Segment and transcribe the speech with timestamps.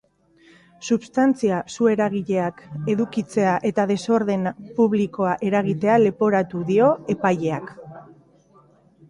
[0.93, 2.63] Substantzia su-eragileak
[2.93, 7.71] edukitzea eta desordena publikoa eragitea leporatu dio epaileak.